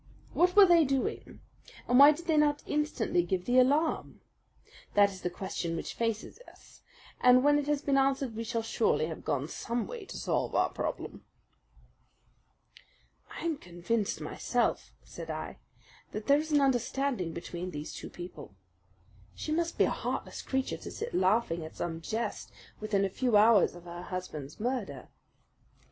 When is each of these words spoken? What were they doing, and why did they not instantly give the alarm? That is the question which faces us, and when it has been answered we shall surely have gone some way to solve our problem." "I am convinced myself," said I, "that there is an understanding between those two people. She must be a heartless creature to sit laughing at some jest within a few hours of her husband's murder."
What 0.33 0.55
were 0.55 0.65
they 0.65 0.83
doing, 0.83 1.41
and 1.87 1.99
why 1.99 2.11
did 2.11 2.25
they 2.25 2.35
not 2.35 2.63
instantly 2.65 3.21
give 3.21 3.45
the 3.45 3.59
alarm? 3.59 4.19
That 4.95 5.11
is 5.11 5.21
the 5.21 5.29
question 5.29 5.75
which 5.75 5.93
faces 5.93 6.39
us, 6.47 6.81
and 7.19 7.43
when 7.43 7.59
it 7.59 7.67
has 7.67 7.83
been 7.83 7.99
answered 7.99 8.35
we 8.35 8.43
shall 8.43 8.63
surely 8.63 9.05
have 9.05 9.23
gone 9.23 9.47
some 9.47 9.85
way 9.85 10.05
to 10.05 10.17
solve 10.17 10.55
our 10.55 10.69
problem." 10.71 11.23
"I 13.29 13.45
am 13.45 13.57
convinced 13.59 14.19
myself," 14.21 14.91
said 15.03 15.29
I, 15.29 15.59
"that 16.13 16.25
there 16.25 16.39
is 16.39 16.51
an 16.51 16.61
understanding 16.61 17.31
between 17.31 17.69
those 17.69 17.93
two 17.93 18.09
people. 18.09 18.55
She 19.35 19.51
must 19.51 19.77
be 19.77 19.83
a 19.83 19.91
heartless 19.91 20.41
creature 20.41 20.77
to 20.77 20.89
sit 20.89 21.13
laughing 21.13 21.63
at 21.63 21.75
some 21.75 22.01
jest 22.01 22.51
within 22.79 23.05
a 23.05 23.07
few 23.07 23.37
hours 23.37 23.75
of 23.75 23.83
her 23.83 24.01
husband's 24.01 24.59
murder." 24.59 25.09